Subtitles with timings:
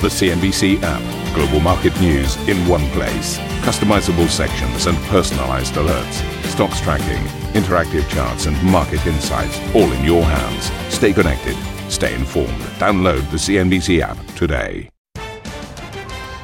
[0.00, 1.34] The CNBC app.
[1.34, 3.36] Global market news in one place.
[3.62, 6.44] Customizable sections and personalized alerts.
[6.44, 7.20] Stocks tracking,
[7.60, 10.70] interactive charts, and market insights all in your hands.
[10.94, 11.56] Stay connected.
[11.90, 12.60] Stay informed.
[12.78, 14.88] Download the CNBC app today.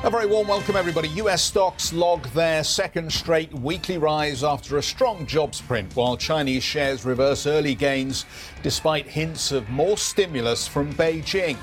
[0.02, 1.06] A very warm welcome, everybody.
[1.10, 6.64] US stocks log their second straight weekly rise after a strong jobs print, while Chinese
[6.64, 8.26] shares reverse early gains
[8.64, 11.56] despite hints of more stimulus from Beijing.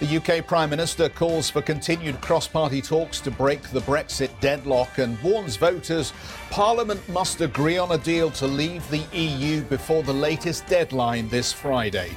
[0.00, 4.96] The UK Prime Minister calls for continued cross party talks to break the Brexit deadlock
[4.96, 6.14] and warns voters
[6.48, 11.52] Parliament must agree on a deal to leave the EU before the latest deadline this
[11.52, 12.16] Friday.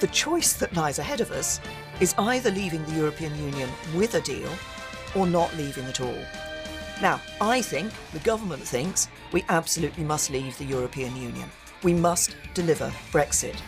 [0.00, 1.60] The choice that lies ahead of us
[2.00, 4.50] is either leaving the European Union with a deal
[5.14, 6.24] or not leaving at all.
[7.00, 11.48] Now, I think, the government thinks, we absolutely must leave the European Union.
[11.84, 13.60] We must deliver Brexit.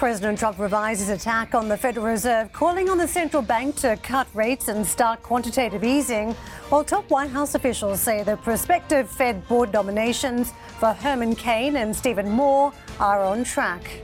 [0.00, 4.26] President Trump revises attack on the Federal Reserve, calling on the central bank to cut
[4.32, 6.32] rates and start quantitative easing,
[6.70, 11.94] while top White House officials say the prospective Fed board nominations for Herman Cain and
[11.94, 14.00] Stephen Moore are on track.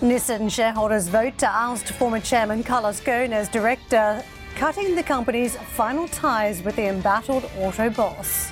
[0.00, 4.24] Nissan shareholders vote to oust former chairman Carlos Ghosn as director,
[4.56, 8.50] cutting the company's final ties with the embattled auto boss.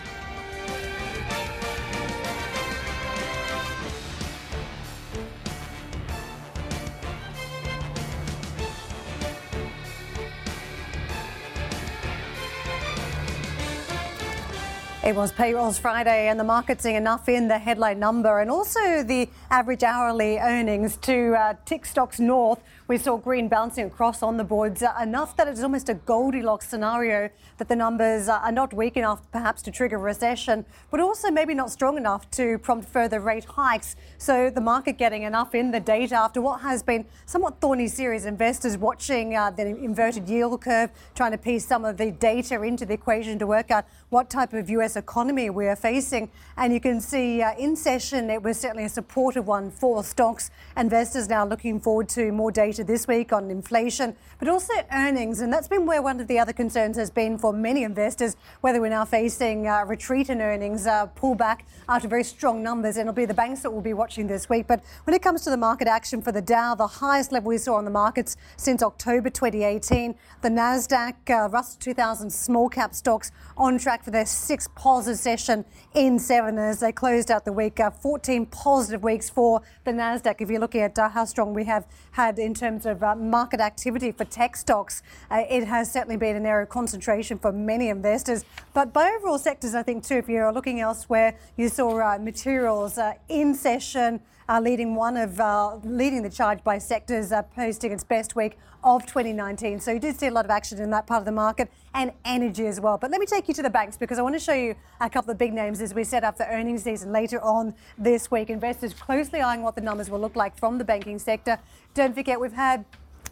[15.04, 19.02] It was payrolls Friday, and the market seeing enough in the headline number and also
[19.02, 24.36] the average hourly earnings to uh, tick stocks north we saw green bouncing across on
[24.36, 28.52] the boards uh, enough that it's almost a Goldilocks scenario that the numbers uh, are
[28.52, 32.86] not weak enough perhaps to trigger recession, but also maybe not strong enough to prompt
[32.86, 33.96] further rate hikes.
[34.18, 38.26] So the market getting enough in the data after what has been somewhat thorny series.
[38.26, 42.84] Investors watching uh, the inverted yield curve, trying to piece some of the data into
[42.84, 46.30] the equation to work out what type of US economy we are facing.
[46.58, 50.50] And you can see uh, in session, it was certainly a supportive one for stocks.
[50.76, 55.40] Investors now looking forward to more data data this week on inflation, but also earnings.
[55.40, 58.80] And that's been where one of the other concerns has been for many investors, whether
[58.80, 62.96] we're now facing a uh, retreat in earnings, uh, pullback after very strong numbers.
[62.96, 64.66] And it'll be the banks that will be watching this week.
[64.66, 67.58] But when it comes to the market action for the Dow, the highest level we
[67.58, 73.30] saw on the markets since October 2018, the NASDAQ, uh, Russell 2000 small cap stocks
[73.56, 75.64] on track for their sixth positive session
[75.94, 77.78] in seven as they closed out the week.
[77.78, 80.40] Uh, 14 positive weeks for the NASDAQ.
[80.40, 83.60] If you're looking at uh, how strong we have had in terms of uh, market
[83.60, 87.90] activity for tech stocks, uh, it has certainly been an area of concentration for many
[87.90, 88.44] investors.
[88.72, 92.96] But by overall sectors, I think too, if you're looking elsewhere, you saw uh, materials
[92.96, 94.20] uh, in session
[94.60, 99.06] leading one of uh, leading the charge by sectors, uh, posting its best week of
[99.06, 99.80] 2019.
[99.80, 102.12] So you did see a lot of action in that part of the market and
[102.24, 102.98] energy as well.
[102.98, 105.08] But let me take you to the banks because I want to show you a
[105.08, 108.50] couple of big names as we set up the earnings season later on this week.
[108.50, 111.58] Investors closely eyeing what the numbers will look like from the banking sector.
[111.94, 112.84] Don't forget we've had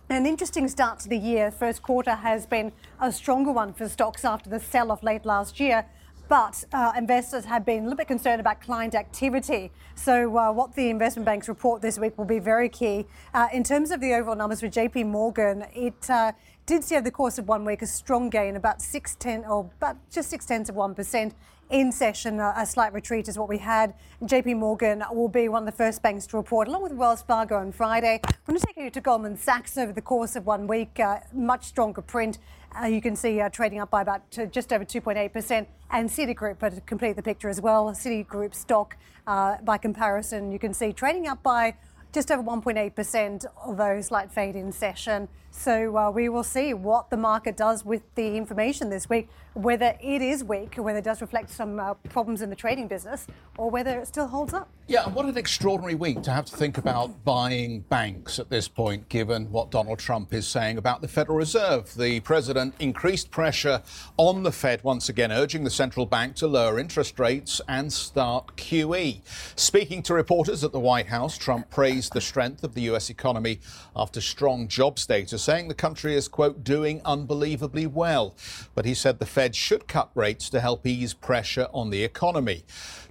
[0.09, 1.51] an interesting start to the year.
[1.51, 5.61] First quarter has been a stronger one for stocks after the sell off late last
[5.61, 5.87] year.
[6.33, 9.71] But uh, investors have been a little bit concerned about client activity.
[9.95, 13.05] So, uh, what the investment banks report this week will be very key.
[13.35, 16.33] Uh, in terms of the overall numbers for JP Morgan, it uh,
[16.65, 19.71] did see over the course of one week a strong gain, about six ten or
[19.77, 21.35] about just six tenths of one percent
[21.73, 23.95] in session, a slight retreat is what we had.
[24.23, 27.57] JP Morgan will be one of the first banks to report, along with Wells Fargo
[27.57, 28.21] on Friday.
[28.25, 31.01] I'm going to take you to Goldman Sachs over the course of one week.
[31.01, 32.39] Uh, much stronger print.
[32.81, 35.67] Uh, you can see uh, trading up by about just over 2.8%.
[35.91, 38.97] And Citigroup, but to complete the picture as well, Citigroup stock
[39.27, 41.75] uh, by comparison, you can see trading up by
[42.13, 45.29] just over 1.8%, although slight fade in session.
[45.55, 49.95] So uh, we will see what the market does with the information this week, whether
[50.03, 53.27] it is weak, whether it does reflect some uh, problems in the trading business,
[53.59, 54.71] or whether it still holds up.
[54.89, 59.09] Yeah, what an extraordinary week to have to think about buying banks at this point,
[59.09, 61.95] given what Donald Trump is saying about the Federal Reserve.
[61.95, 63.83] The president increased pressure
[64.17, 68.57] on the Fed once again, urging the central bank to lower interest rates and start
[68.57, 69.21] QE.
[69.55, 73.09] Speaking to reporters at the White House, Trump praised the strength of the U.S.
[73.11, 73.61] economy
[73.95, 78.35] after strong jobs data saying the country is, quote, doing unbelievably well.
[78.75, 82.65] But he said the Fed should cut rates to help ease pressure on the economy.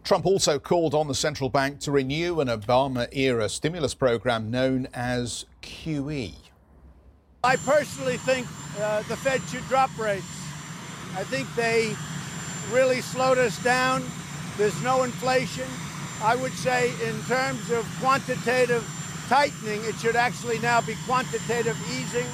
[0.04, 4.88] Trump also called on the central bank to renew an Obama era stimulus program known
[4.94, 6.34] as QE.
[7.44, 8.48] I personally think
[8.80, 10.26] uh, the Fed should drop rates.
[11.16, 11.94] I think they
[12.72, 14.04] really slowed us down.
[14.58, 15.68] There's no inflation.
[16.24, 18.88] I would say, in terms of quantitative
[19.32, 22.26] tightening, it should actually now be quantitative easing.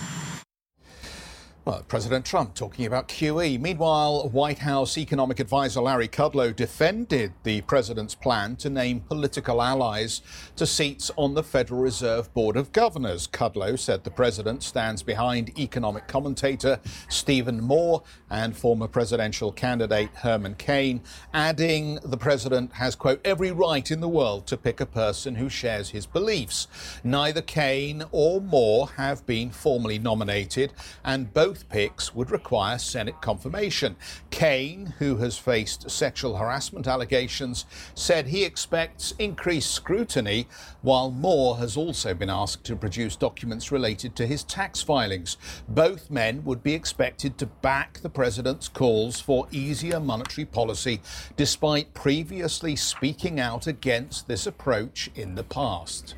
[1.68, 3.60] Well, President Trump talking about QE.
[3.60, 10.22] Meanwhile, White House economic advisor Larry Kudlow defended the president's plan to name political allies
[10.56, 13.28] to seats on the Federal Reserve Board of Governors.
[13.28, 16.80] Kudlow said the president stands behind economic commentator
[17.10, 21.02] Stephen Moore and former presidential candidate Herman Cain,
[21.34, 25.50] adding the president has, quote, every right in the world to pick a person who
[25.50, 26.70] shares his beliefs.
[27.04, 30.72] Neither Cain or Moore have been formally nominated,
[31.04, 33.96] and both both picks would require Senate confirmation.
[34.30, 37.66] Cain, who has faced sexual harassment allegations,
[37.96, 40.48] said he expects increased scrutiny,
[40.84, 45.36] while Moore has also been asked to produce documents related to his tax filings.
[45.68, 51.02] Both men would be expected to back the president's calls for easier monetary policy,
[51.38, 56.14] despite previously speaking out against this approach in the past.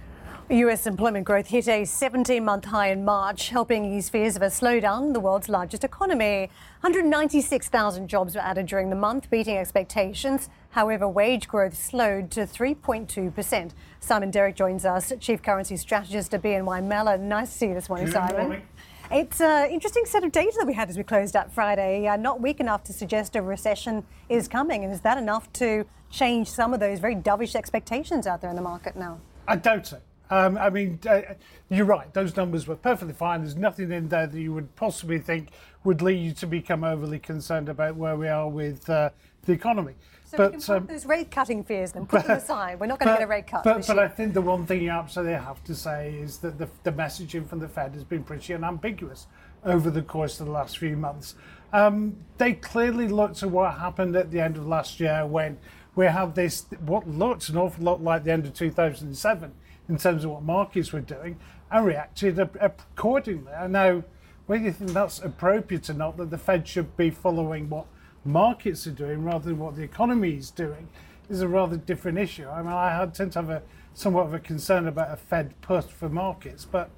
[0.51, 4.47] US employment growth hit a 17 month high in March, helping ease fears of a
[4.47, 6.49] slowdown in the world's largest economy.
[6.81, 10.49] 196,000 jobs were added during the month, beating expectations.
[10.71, 13.73] However, wage growth slowed to 3.2%.
[13.99, 17.29] Simon Derrick joins us, Chief Currency Strategist at BNY Mellon.
[17.29, 18.41] Nice to see you this morning, Good Simon.
[18.41, 18.67] Morning.
[19.11, 22.07] It's an interesting set of data that we had as we closed out Friday.
[22.07, 24.83] Uh, not weak enough to suggest a recession is coming.
[24.83, 28.55] And is that enough to change some of those very dovish expectations out there in
[28.55, 29.19] the market now?
[29.47, 30.01] I doubt it.
[30.29, 31.21] Um, I mean, uh,
[31.69, 32.13] you're right.
[32.13, 33.41] Those numbers were perfectly fine.
[33.41, 35.49] There's nothing in there that you would possibly think
[35.83, 39.09] would lead you to become overly concerned about where we are with uh,
[39.45, 39.95] the economy.
[40.25, 42.79] So but, we can put um, those rate cutting fears then put them aside.
[42.79, 43.63] We're not going to get a rate cut.
[43.63, 46.69] But, but I think the one thing you absolutely have to say is that the,
[46.83, 49.25] the, messaging from the Fed has been pretty unambiguous
[49.65, 51.33] over the course of the last few months.
[51.73, 55.57] Um, they clearly looked at what happened at the end of last year when
[55.95, 59.51] we have this what looks an awful lot like the end of 2007
[59.89, 61.37] in terms of what markets were doing
[61.71, 63.51] and reacted accordingly.
[63.51, 64.03] I know
[64.45, 67.85] whether you think that's appropriate or not, that the Fed should be following what
[68.23, 70.87] markets are doing rather than what the economy is doing
[71.29, 72.47] is a rather different issue.
[72.47, 73.61] I mean, I tend to have a
[73.93, 76.89] somewhat of a concern about a Fed push for markets, but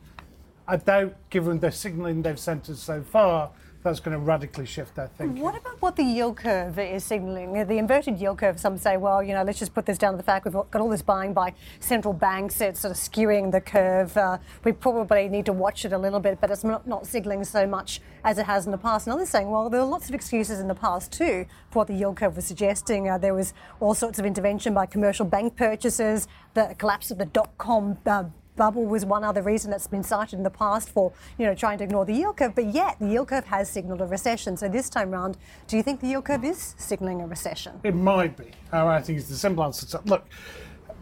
[0.67, 3.51] I doubt, given the signalling they've sent us so far,
[3.83, 5.41] that's going to radically shift their thinking.
[5.41, 7.53] What about what the yield curve is signaling?
[7.53, 10.17] The inverted yield curve, some say, well, you know, let's just put this down to
[10.17, 12.61] the fact we've got all this buying by central banks.
[12.61, 14.15] It's sort of skewing the curve.
[14.15, 17.43] Uh, we probably need to watch it a little bit, but it's not, not signaling
[17.43, 19.07] so much as it has in the past.
[19.07, 21.87] And others saying, well, there were lots of excuses in the past too for what
[21.87, 23.09] the yield curve was suggesting.
[23.09, 27.25] Uh, there was all sorts of intervention by commercial bank purchases, the collapse of the
[27.25, 28.25] dot com uh,
[28.55, 31.77] bubble was one other reason that's been cited in the past for, you know, trying
[31.79, 32.55] to ignore the yield curve.
[32.55, 34.57] But yet, the yield curve has signalled a recession.
[34.57, 35.37] So this time round,
[35.67, 37.79] do you think the yield curve is signalling a recession?
[37.83, 38.51] It might be.
[38.71, 39.85] I think it's the simple answer.
[39.87, 40.25] To, look,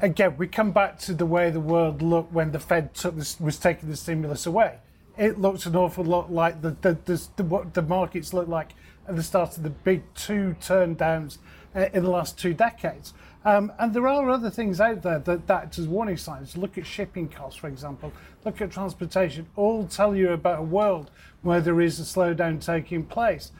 [0.01, 3.39] again, we come back to the way the world looked when the Fed took this,
[3.39, 4.77] was taking the stimulus away.
[5.17, 8.69] It looked an awful lot like the, the, the, the what the markets looked like
[9.07, 11.39] at the start of the big two turn downs
[11.75, 13.13] uh, in the last two decades.
[13.49, 16.55] Um, and there are other things out there that, that as warning signs.
[16.55, 18.13] Look at shipping costs, for example.
[18.45, 19.47] Look at transportation.
[19.55, 21.09] All tell you about a world
[21.41, 23.51] where there is a slowdown taking place.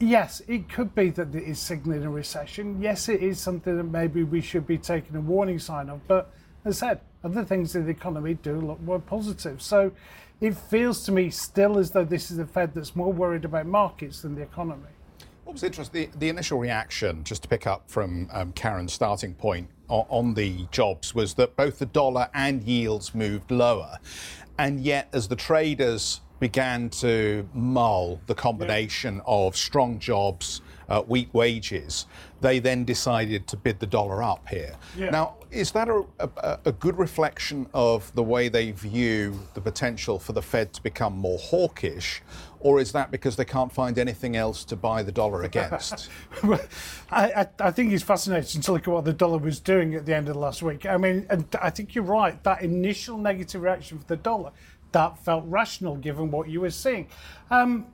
[0.00, 2.82] Yes, it could be that it is signaling a recession.
[2.82, 6.06] Yes, it is something that maybe we should be taking a warning sign of.
[6.06, 6.30] But
[6.66, 9.62] as I said, other things in the economy do look more positive.
[9.62, 9.92] So
[10.42, 13.64] it feels to me still as though this is a Fed that's more worried about
[13.64, 14.90] markets than the economy.
[15.50, 19.34] What was interesting, the, the initial reaction, just to pick up from um, Karen's starting
[19.34, 23.98] point on, on the jobs, was that both the dollar and yields moved lower.
[24.58, 29.22] And yet, as the traders began to mull the combination yeah.
[29.26, 32.06] of strong jobs, uh, weak wages,
[32.40, 34.76] they then decided to bid the dollar up here.
[34.96, 35.10] Yeah.
[35.10, 40.18] Now, is that a, a, a, good reflection of the way they view the potential
[40.18, 42.22] for the Fed to become more hawkish?
[42.60, 46.10] Or is that because they can't find anything else to buy the dollar against?
[46.42, 46.60] I,
[47.10, 50.14] I, I, think it's fascinating to look at what the dollar was doing at the
[50.14, 50.84] end of the last week.
[50.84, 52.42] I mean, and I think you're right.
[52.44, 54.52] That initial negative reaction for the dollar,
[54.92, 57.08] that felt rational given what you were seeing.
[57.50, 57.86] Um,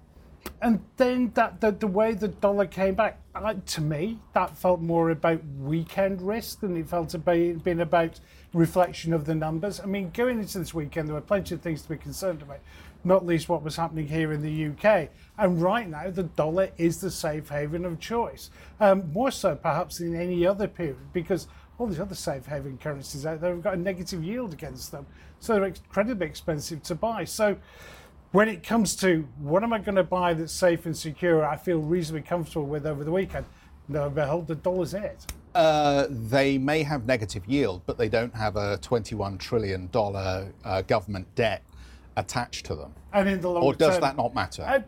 [0.63, 4.81] and then that the, the way the dollar came back, uh, to me, that felt
[4.81, 8.21] more about weekend risk than it felt be being about
[8.53, 9.81] reflection of the numbers.
[9.81, 12.61] I mean, going into this weekend, there were plenty of things to be concerned about,
[13.07, 15.09] not least what was happening here in the UK.
[15.39, 19.99] And right now, the dollar is the safe haven of choice, um, more so perhaps
[19.99, 21.47] than any other period, because
[21.79, 25.07] all these other safe haven currencies out there have got a negative yield against them,
[25.39, 27.25] so they're incredibly expensive to buy.
[27.25, 27.57] So
[28.33, 31.57] when it comes to what am I going to buy that's safe and secure, I
[31.57, 33.47] feel reasonably comfortable with over the weekend.
[33.89, 35.25] No, behold, the dollar's it.
[35.55, 41.33] Uh, they may have negative yield, but they don't have a $21 trillion uh, government
[41.37, 41.63] debt
[42.17, 42.95] attached to them?
[43.13, 44.85] And in the long or does term, that not matter?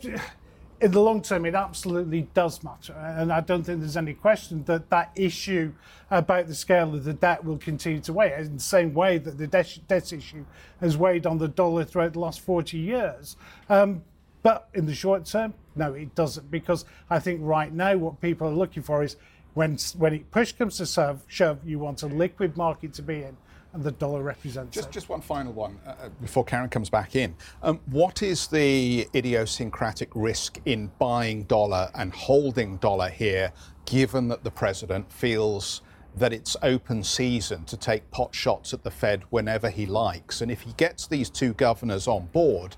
[0.80, 2.92] In the long term, it absolutely does matter.
[2.92, 5.72] And I don't think there's any question that that issue
[6.10, 9.38] about the scale of the debt will continue to weigh in the same way that
[9.38, 10.44] the debt, debt issue
[10.80, 13.36] has weighed on the dollar throughout the last 40 years.
[13.68, 14.02] Um,
[14.42, 18.46] but in the short term, no, it doesn't, because I think right now what people
[18.46, 19.16] are looking for is
[19.54, 23.24] when when it push comes to shove, shove, you want a liquid market to be
[23.24, 23.36] in
[23.78, 24.92] and the dollar represents just, it.
[24.92, 27.34] Just one final one uh, uh, before Karen comes back in.
[27.62, 33.52] Um, what is the idiosyncratic risk in buying dollar and holding dollar here,
[33.86, 35.82] given that the president feels
[36.16, 40.40] that it's open season to take pot shots at the Fed whenever he likes?
[40.40, 42.74] And if he gets these two governors on board,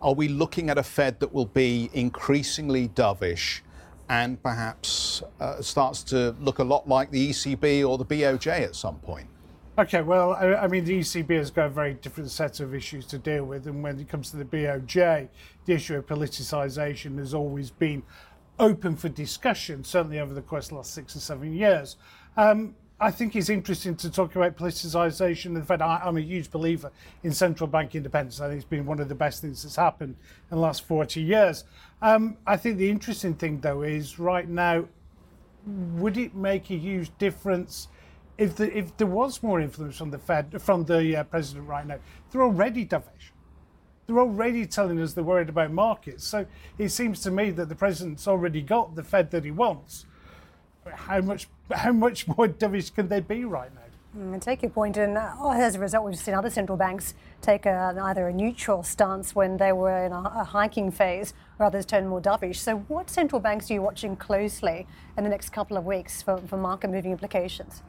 [0.00, 3.60] are we looking at a Fed that will be increasingly dovish?
[4.08, 8.76] And perhaps uh, starts to look a lot like the ECB or the BOJ at
[8.76, 9.28] some point.
[9.76, 13.06] Okay, well, I, I, mean, the ECB has got a very different set of issues
[13.06, 13.66] to deal with.
[13.66, 15.28] And when it comes to the BOJ,
[15.64, 18.04] the issue of politicisation has always been
[18.60, 21.96] open for discussion, certainly over the course of the last six or seven years.
[22.36, 25.56] Um, I think it's interesting to talk about politicisation.
[25.56, 26.92] In fact, I, am a huge believer
[27.24, 28.40] in central bank independence.
[28.40, 30.14] I think it's been one of the best things that's happened
[30.52, 31.64] in the last 40 years.
[32.00, 34.86] Um, I think the interesting thing, though, is right now,
[35.66, 37.88] would it make a huge difference?
[38.36, 41.86] If the, if there was more influence from the Fed from the uh, president right
[41.86, 41.98] now,
[42.30, 43.30] they're already dovish.
[44.06, 46.26] They're already telling us they're worried about markets.
[46.26, 50.06] So it seems to me that the president's already got the Fed that he wants.
[50.86, 53.80] How much how much more dovish can they be right now?
[54.16, 57.14] Mm, I take your point, and uh, as a result, we've seen other central banks
[57.42, 61.66] take a, either a neutral stance when they were in a, a, hiking phase, or
[61.66, 62.56] others turn more dovish.
[62.56, 64.86] So, what central banks are you watching closely
[65.18, 67.82] in the next couple of weeks for, for market moving implications?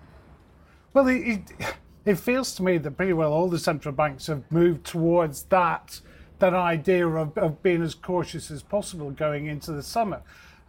[0.95, 1.27] Well, it,
[1.59, 1.75] it,
[2.05, 5.99] it, feels to me that pretty well all the central banks have moved towards that
[6.39, 10.21] that idea of, of being as cautious as possible going into the summer.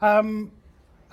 [0.03, 0.51] Um,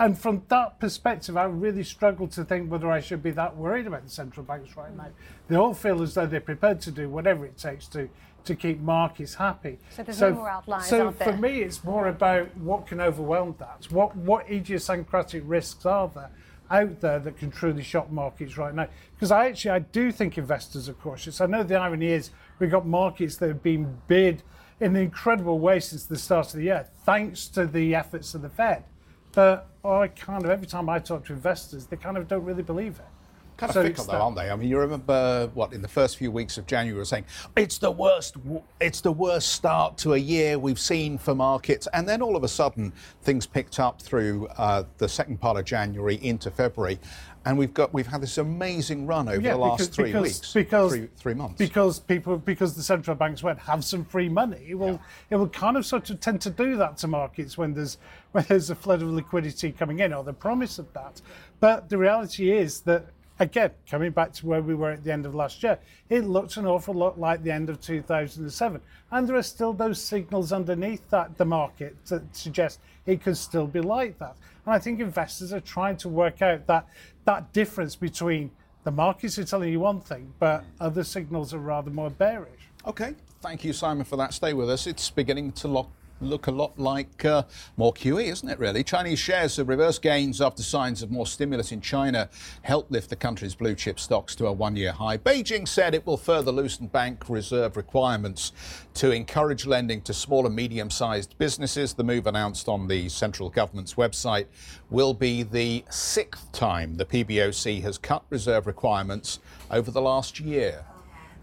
[0.00, 3.86] and from that perspective, I really struggle to think whether I should be that worried
[3.86, 5.10] about the central banks right now.
[5.46, 8.08] They all feel as though they're prepared to do whatever it takes to
[8.46, 9.78] to keep markets happy.
[9.90, 13.54] So there's so, no more outlines, So for me, it's more about what can overwhelm
[13.60, 13.86] that.
[13.90, 16.30] What what idiosyncratic risks are there?
[16.70, 18.88] Out there that can truly shock markets right now.
[19.14, 21.40] Because I actually I do think investors are cautious.
[21.40, 24.42] I know the irony is we've got markets that have been bid
[24.80, 28.42] in an incredible way since the start of the year, thanks to the efforts of
[28.42, 28.84] the Fed.
[29.32, 32.62] But I kind of every time I talk to investors, they kind of don't really
[32.62, 33.13] believe it
[33.56, 34.50] kind of so fickle, though, aren't they?
[34.50, 37.24] I mean, you remember what in the first few weeks of January, were saying
[37.56, 38.36] it's the worst,
[38.80, 42.44] it's the worst start to a year we've seen for markets, and then all of
[42.44, 42.92] a sudden
[43.22, 46.98] things picked up through uh, the second part of January into February,
[47.44, 50.22] and we've got we've had this amazing run over yeah, the last because, three because,
[50.22, 51.58] weeks, because three, three, months.
[51.58, 54.66] Because people, because the central banks went have some free money.
[54.68, 54.98] It will, yeah.
[55.30, 57.98] it will kind of sort of tend to do that to markets when there's
[58.32, 61.20] when there's a flood of liquidity coming in or the promise of that.
[61.60, 63.06] But the reality is that
[63.38, 66.56] again, coming back to where we were at the end of last year, it looks
[66.56, 68.80] an awful lot like the end of 2007.
[69.10, 73.66] And there are still those signals underneath that the market that suggest it could still
[73.66, 74.36] be like that.
[74.64, 76.86] And I think investors are trying to work out that
[77.24, 78.50] that difference between
[78.84, 82.68] the markets are telling you one thing, but other signals are rather more bearish.
[82.86, 84.34] Okay, thank you, Simon, for that.
[84.34, 84.86] Stay with us.
[84.86, 85.90] It's beginning to look
[86.24, 87.44] look a lot like uh,
[87.76, 88.82] more QE, isn't it, really?
[88.82, 92.28] Chinese shares have reversed gains after signs of more stimulus in China
[92.62, 95.18] helped lift the country's blue chip stocks to a one year high.
[95.18, 98.52] Beijing said it will further loosen bank reserve requirements
[98.94, 101.94] to encourage lending to small and medium sized businesses.
[101.94, 104.46] The move announced on the central government's website
[104.90, 109.40] will be the sixth time the PBOC has cut reserve requirements
[109.70, 110.84] over the last year.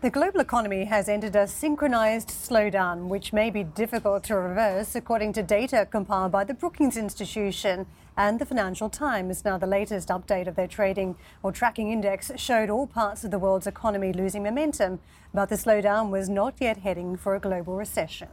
[0.01, 5.33] The global economy has entered a synchronized slowdown, which may be difficult to reverse, according
[5.33, 7.85] to data compiled by the Brookings Institution
[8.17, 9.45] and the Financial Times.
[9.45, 13.37] Now, the latest update of their trading or tracking index showed all parts of the
[13.37, 14.99] world's economy losing momentum,
[15.35, 18.27] but the slowdown was not yet heading for a global recession.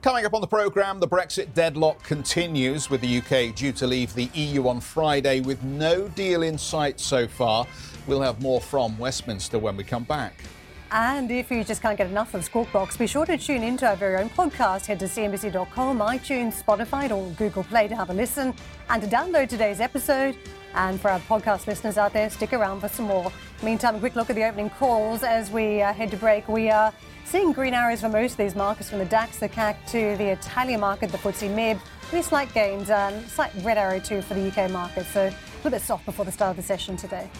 [0.00, 4.14] Coming up on the programme, the Brexit deadlock continues with the UK due to leave
[4.14, 7.66] the EU on Friday with no deal in sight so far.
[8.06, 10.42] We'll have more from Westminster when we come back.
[10.92, 13.86] And if you just can't get enough of Squawk Box, be sure to tune into
[13.86, 14.86] our very own podcast.
[14.86, 18.52] Head to cnbc.com, iTunes, Spotify, or Google Play to have a listen
[18.88, 20.36] and to download today's episode.
[20.74, 23.30] And for our podcast listeners out there, stick around for some more.
[23.62, 26.48] Meantime, a quick look at the opening calls as we uh, head to break.
[26.48, 26.92] We are
[27.24, 30.32] seeing green arrows for most of these markets, from the DAX, the CAC to the
[30.32, 31.78] Italian market, the FTSE MIB.
[32.10, 35.06] Really slight gains and slight red arrow too for the UK market.
[35.06, 37.30] So a little bit soft before the start of the session today.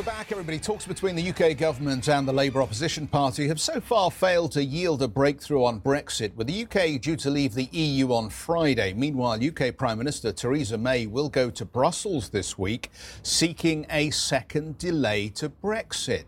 [0.00, 0.58] We're back, everybody.
[0.58, 4.64] Talks between the UK government and the Labour opposition party have so far failed to
[4.64, 8.94] yield a breakthrough on Brexit, with the UK due to leave the EU on Friday.
[8.94, 12.90] Meanwhile, UK Prime Minister Theresa May will go to Brussels this week,
[13.22, 16.24] seeking a second delay to Brexit.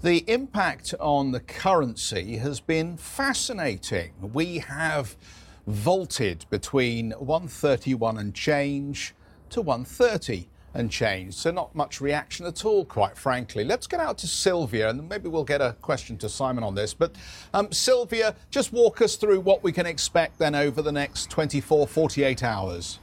[0.00, 4.14] The impact on the currency has been fascinating.
[4.22, 5.18] We have
[5.66, 9.14] vaulted between 131 and change
[9.50, 11.34] to 130 and change.
[11.34, 13.64] So not much reaction at all, quite frankly.
[13.64, 16.94] Let's get out to Sylvia, and maybe we'll get a question to Simon on this.
[16.94, 17.14] But
[17.52, 21.86] um, Sylvia, just walk us through what we can expect then over the next 24,
[21.86, 22.98] 48 hours.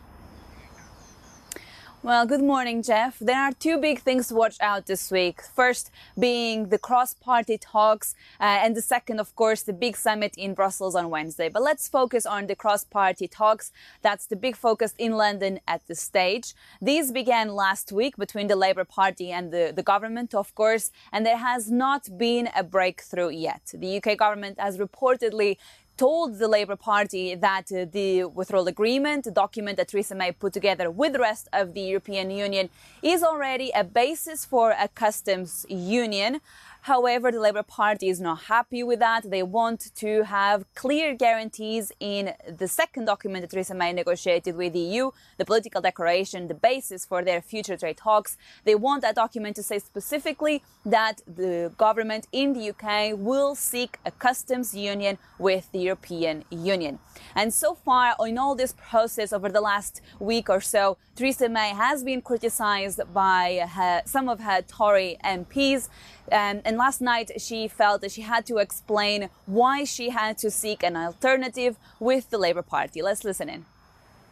[2.02, 3.20] Well, good morning, Geoff.
[3.20, 5.42] There are two big things to watch out this week.
[5.42, 10.54] First being the cross-party talks, uh, and the second, of course, the big summit in
[10.54, 11.50] Brussels on Wednesday.
[11.50, 13.74] But let's focus on the cross-party talks.
[14.02, 16.54] That's the big focus in London at this stage.
[16.82, 21.26] These began last week between the Labour Party and the, the government, of course, and
[21.26, 23.74] there has not been a breakthrough yet.
[23.74, 25.58] The UK government has reportedly
[26.00, 30.54] told the Labour Party that uh, the withdrawal agreement, the document that Theresa May put
[30.54, 32.70] together with the rest of the European Union,
[33.04, 36.40] is already a basis for a customs union.
[36.82, 39.30] However, the Labour Party is not happy with that.
[39.30, 44.74] They want to have clear guarantees in the second document that Theresa May negotiated with
[44.74, 48.38] the EU, the political declaration, the basis for their future trade talks.
[48.64, 53.98] They want that document to say specifically that the government in the UK will seek
[54.06, 57.00] a customs union with the European Union.
[57.36, 61.70] And so far, in all this process over the last week or so, Theresa May
[61.70, 65.90] has been criticized by her, some of her Tory MPs.
[66.32, 70.52] Um, and last night she felt that she had to explain why she had to
[70.52, 73.02] seek an alternative with the Labour Party.
[73.02, 73.66] Let's listen in.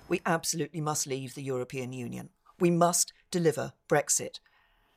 [0.08, 2.30] We absolutely must leave the European Union.
[2.60, 4.40] We must deliver Brexit.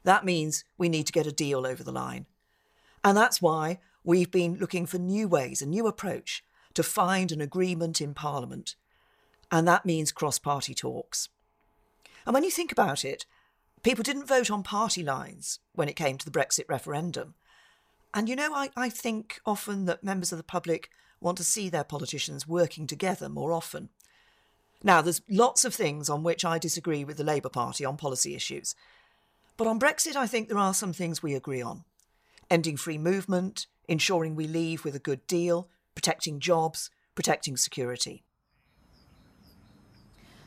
[0.04, 2.26] That means we need to get a deal over the line.
[3.04, 7.40] And that's why we've been looking for new ways, a new approach to find an
[7.40, 8.76] agreement in Parliament.
[9.50, 11.28] And that means cross party talks.
[12.24, 13.26] And when you think about it,
[13.82, 17.34] people didn't vote on party lines when it came to the Brexit referendum.
[18.12, 20.90] And you know, I, I think often that members of the public
[21.20, 23.90] want to see their politicians working together more often.
[24.82, 28.34] Now, there's lots of things on which I disagree with the Labour Party on policy
[28.34, 28.74] issues.
[29.56, 31.84] But on Brexit, I think there are some things we agree on
[32.50, 38.24] ending free movement, ensuring we leave with a good deal, protecting jobs, protecting security.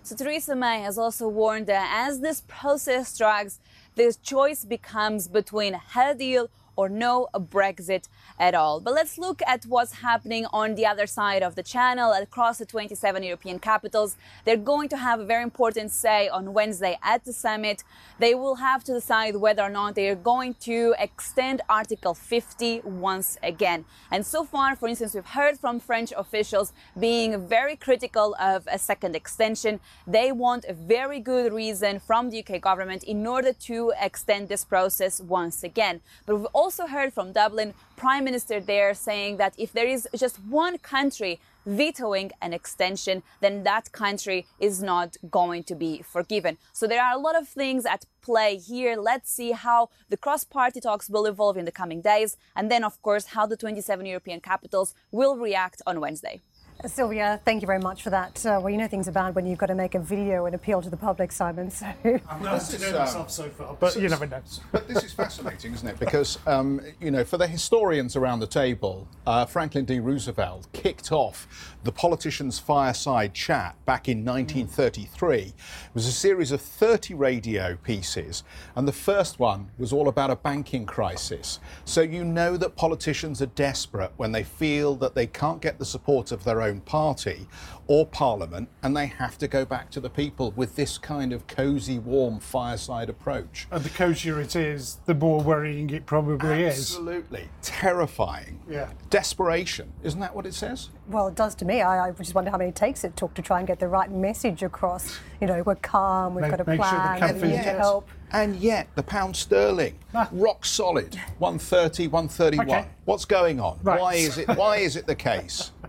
[0.05, 3.59] So Theresa May has also warned that as this process drags,
[3.95, 8.07] the choice becomes between her deal or no Brexit
[8.39, 8.79] at all.
[8.79, 12.65] But let's look at what's happening on the other side of the channel across the
[12.65, 14.15] 27 European capitals.
[14.45, 17.83] They're going to have a very important say on Wednesday at the summit.
[18.19, 22.81] They will have to decide whether or not they are going to extend Article 50
[22.83, 23.85] once again.
[24.11, 28.79] And so far, for instance, we've heard from French officials being very critical of a
[28.79, 29.79] second extension.
[30.07, 34.63] They want a very good reason from the UK government in order to extend this
[34.65, 36.01] process once again.
[36.25, 40.37] But we've also heard from Dublin, Prime Minister there saying that if there is just
[40.63, 46.57] one country vetoing an extension, then that country is not going to be forgiven.
[46.71, 48.95] So there are a lot of things at play here.
[48.95, 52.37] Let's see how the cross-party talks will evolve in the coming days.
[52.55, 56.41] And then, of course, how the 27 European capitals will react on Wednesday.
[56.85, 58.45] Sylvia, thank you very much for that.
[58.45, 60.55] Uh, well, you know things are bad when you've got to make a video and
[60.55, 61.71] appeal to the public, Simon.
[61.71, 61.85] So.
[62.29, 64.41] I've learned to know myself so far, but you never know.
[64.71, 65.99] But this is fascinating, isn't it?
[65.99, 69.99] Because, um, you know, for the historians around the table, uh, Franklin D.
[69.99, 71.47] Roosevelt kicked off
[71.83, 75.37] the politicians' fireside chat back in 1933.
[75.37, 75.53] It
[75.93, 78.43] was a series of 30 radio pieces,
[78.75, 81.59] and the first one was all about a banking crisis.
[81.85, 85.85] So you know that politicians are desperate when they feel that they can't get the
[85.85, 87.47] support of their own party
[87.87, 91.45] or parliament, and they have to go back to the people with this kind of
[91.47, 93.67] cosy, warm fireside approach.
[93.71, 96.77] And the cozier it is, the more worrying it probably is.
[96.79, 97.49] Absolutely.
[97.61, 98.59] Terrifying.
[98.69, 98.89] Yeah.
[99.09, 99.91] Desperation.
[100.01, 100.89] Isn't that what it says?
[101.09, 101.81] Well, it does to me.
[101.81, 104.09] I, I just wonder how many takes it took to try and get the right
[104.09, 105.17] message across.
[105.41, 107.63] You know, we're calm, we've Make- got a make sure the plan, campaign we to
[107.63, 108.07] help.
[108.31, 110.27] And yet, the pound sterling, Ah.
[110.31, 112.67] rock solid, 130, 131.
[112.69, 112.87] Okay.
[113.05, 113.77] What's going on?
[113.83, 113.99] Right.
[113.99, 114.47] Why is it?
[114.47, 115.71] Why is it the case?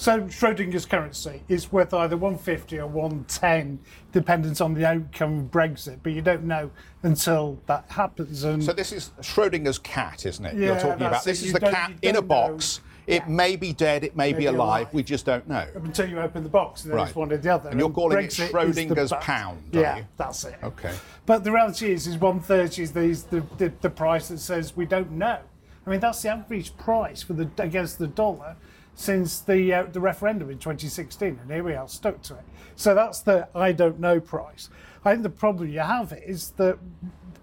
[0.00, 3.78] So Schrodinger's currency is worth either 150 or 110,
[4.12, 5.98] dependent on the outcome of Brexit.
[6.02, 6.70] But you don't know
[7.02, 8.44] until that happens.
[8.44, 10.54] And So this is Schrodinger's cat, isn't it?
[10.54, 11.20] Yeah, You're talking about.
[11.20, 11.24] it.
[11.26, 12.28] This is You the cat in a don't know.
[12.28, 14.94] box It may be dead, it may be Maybe alive, alive.
[14.94, 15.66] we just don't know.
[15.74, 17.06] Until you open the box, and then Right.
[17.08, 17.68] it's one or the other.
[17.68, 20.04] And you're calling it Brexit Schrodinger's pound, Yeah, you?
[20.16, 20.56] that's it.
[20.62, 20.94] Okay.
[21.26, 24.74] But the reality is, is 130 is the, is the, the, the price that says
[24.74, 25.40] we don't know.
[25.86, 28.56] I mean, that's the average price for the against the dollar
[28.94, 32.44] since the uh, the referendum in 2016, and here we are stuck to it.
[32.76, 34.68] So that's the I don't know price.
[35.04, 36.78] I think the problem you have is that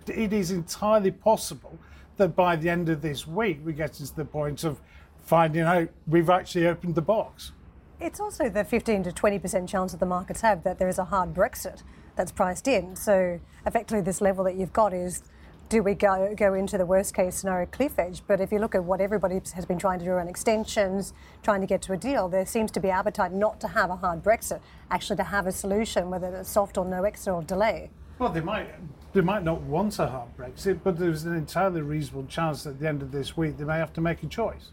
[0.07, 1.77] it is entirely possible
[2.17, 4.79] that by the end of this week we get to the point of
[5.19, 7.51] finding out we've actually opened the box.
[7.99, 11.05] It's also the 15 to 20% chance that the markets have that there is a
[11.05, 11.81] hard Brexit
[12.15, 12.95] that's priced in.
[12.95, 15.23] So effectively, this level that you've got is
[15.69, 18.21] do we go, go into the worst case scenario cliff edge?
[18.25, 21.61] But if you look at what everybody has been trying to do around extensions, trying
[21.61, 24.23] to get to a deal, there seems to be appetite not to have a hard
[24.23, 27.89] Brexit, actually to have a solution, whether it's soft or no exit or delay.
[28.19, 28.69] Well, they might
[29.13, 32.79] they might not want a hard Brexit, but there's an entirely reasonable chance that at
[32.79, 34.71] the end of this week they may have to make a choice.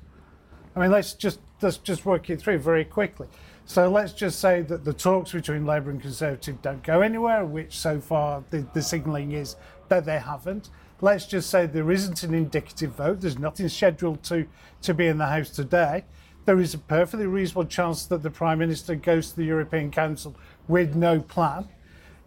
[0.77, 3.27] I mean, let's just let's just work it through very quickly.
[3.67, 7.79] So let's just say that the talks between Labour and Conservative don't go anywhere, which
[7.79, 9.57] so far the, the signalling is
[9.89, 10.69] that they haven't.
[11.01, 13.21] Let's just say there isn't an indicative vote.
[13.21, 14.47] There's nothing scheduled to,
[14.83, 16.05] to be in the House today.
[16.45, 20.37] There is a perfectly reasonable chance that the Prime Minister goes to the European Council
[20.69, 21.69] with no plan.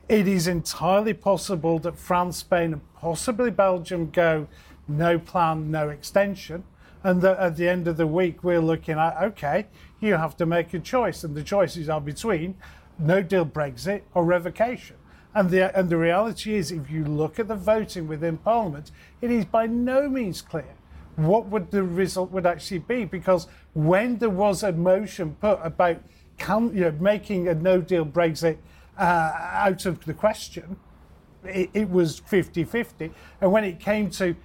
[0.09, 4.47] It is entirely possible that France, Spain, and possibly Belgium go
[4.87, 6.63] no plan, no extension.
[7.03, 9.67] And that at the end of the week, we're looking at okay,
[9.99, 11.23] you have to make a choice.
[11.23, 12.55] And the choices are between
[12.99, 14.95] no deal Brexit or revocation.
[15.33, 19.31] And the, and the reality is, if you look at the voting within Parliament, it
[19.31, 20.73] is by no means clear
[21.15, 23.05] what would the result would actually be.
[23.05, 26.01] Because when there was a motion put about
[26.37, 28.57] can, you know, making a no deal Brexit
[28.97, 30.77] uh, out of the question,
[31.43, 33.11] it, it was 50 50.
[33.41, 34.35] And when it came to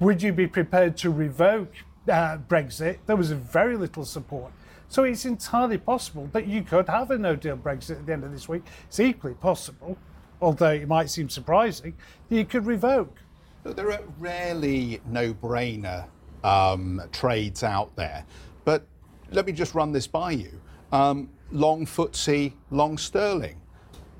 [0.00, 1.72] would you be prepared to revoke
[2.08, 4.52] uh, Brexit, there was very little support.
[4.88, 8.24] So it's entirely possible that you could have a no deal Brexit at the end
[8.24, 8.62] of this week.
[8.86, 9.98] It's equally possible,
[10.40, 11.94] although it might seem surprising,
[12.28, 13.18] that you could revoke.
[13.64, 16.06] There are rarely no brainer
[16.42, 18.24] um, trades out there.
[18.64, 18.86] But
[19.30, 20.60] let me just run this by you
[20.92, 23.60] um, long FTSE, long sterling.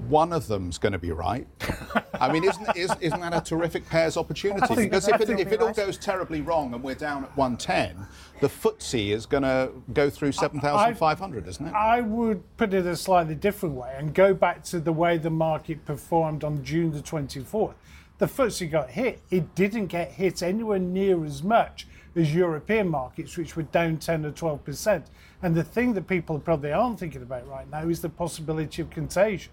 [0.07, 1.47] One of them's going to be right.
[2.21, 4.85] I mean, isn't, is, isn't that a terrific pairs opportunity?
[4.85, 8.07] Because if it, if it all goes terribly wrong and we're down at 110,
[8.41, 11.75] the FTSE is going to go through 7,500, isn't it?
[11.75, 15.31] I would put it a slightly different way and go back to the way the
[15.31, 17.75] market performed on June the 24th.
[18.19, 19.21] The FTSE got hit.
[19.31, 24.27] It didn't get hit anywhere near as much as European markets, which were down 10
[24.27, 25.05] or 12%.
[25.43, 28.91] And the thing that people probably aren't thinking about right now is the possibility of
[28.91, 29.53] contagion.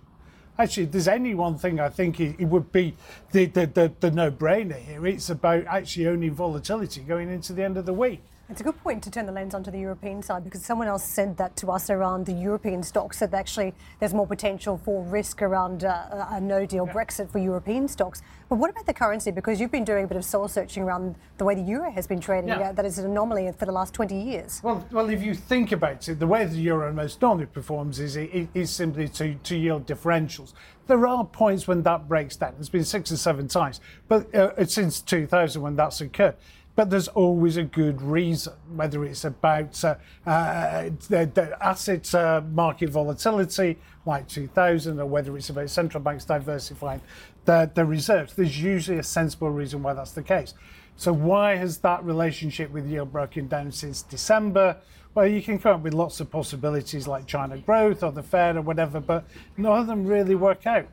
[0.57, 2.95] Actually, if there's any one thing I think it, it would be
[3.31, 7.63] the, the, the, the no brainer here, it's about actually owning volatility going into the
[7.63, 8.21] end of the week.
[8.47, 11.03] It's a good point to turn the lens onto the European side because someone else
[11.03, 15.41] said that to us around the European stocks that actually there's more potential for risk
[15.41, 18.21] around uh, a no deal Brexit for European stocks.
[18.47, 19.31] But what about the currency?
[19.31, 22.05] Because you've been doing a bit of soul searching around the way the euro has
[22.05, 22.49] been trading.
[22.49, 22.69] Yeah.
[22.69, 24.61] Uh, that is an anomaly for the last 20 years.
[24.61, 28.15] Well, well, if you think about it, the way the euro most normally performs is
[28.15, 30.53] it, is simply to, to yield differentials.
[30.85, 32.53] There are points when that breaks down.
[32.57, 36.35] There's been six or seven times, but uh, since 2000 when that's occurred.
[36.75, 42.41] But there's always a good reason, whether it's about uh, uh, the, the asset uh,
[42.51, 47.01] market volatility, like 2000, or whether it's about central banks diversifying
[47.45, 48.33] their, their reserves.
[48.33, 50.53] There's usually a sensible reason why that's the case.
[50.97, 54.77] So why has that relationship with yield broken down since December?
[55.13, 58.57] Well, you can come up with lots of possibilities like China growth or the Fed
[58.57, 60.87] or whatever, but none of them really work out.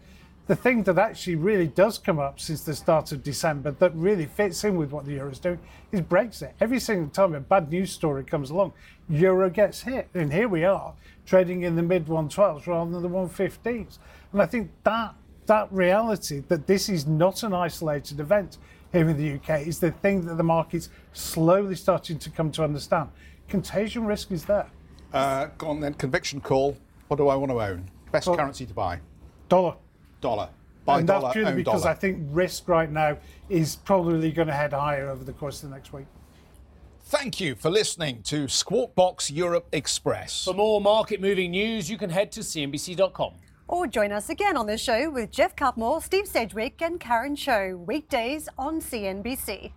[0.49, 4.27] The thing that actually really does come up since the start of December that really
[4.27, 5.61] fits in with what the euro is doing
[5.93, 6.53] is Brexit.
[6.61, 8.73] Every single time a bad news story comes along,
[9.09, 10.95] euro gets hit, and here we are
[11.27, 13.99] trading in the mid 112s rather than the 115s.
[14.33, 15.15] And I think that
[15.47, 18.59] that reality that this is not an isolated event
[18.93, 22.65] here in the UK is the thing that the market's slowly starting to come to
[22.65, 23.11] understand.
[23.49, 24.67] Contagion risk is there.
[25.13, 26.77] Uh, go on then, conviction call.
[27.07, 27.89] What do I want to own?
[28.11, 28.99] Best Well- currency to buy?
[29.49, 29.77] Dollar.
[30.23, 30.49] Dollar.
[30.85, 31.93] Buy and dollar, that's purely because dollar.
[31.93, 35.69] I think risk right now is probably going to head higher over the course of
[35.69, 36.07] the next week.
[37.05, 40.45] Thank you for listening to Squawk Box Europe Express.
[40.45, 43.35] For more market moving news, you can head to CNBC.com.
[43.69, 47.77] Or join us again on the show with Geoff Cutmore, Steve Sedgwick, and Karen Tso,
[47.87, 49.73] weekdays on CNBC.